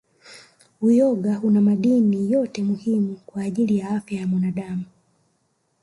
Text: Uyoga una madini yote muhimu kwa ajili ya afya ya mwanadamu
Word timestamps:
Uyoga 0.81 1.41
una 1.43 1.61
madini 1.61 2.31
yote 2.31 2.63
muhimu 2.63 3.15
kwa 3.25 3.41
ajili 3.43 3.77
ya 3.77 3.89
afya 3.89 4.19
ya 4.21 4.27
mwanadamu 4.27 4.83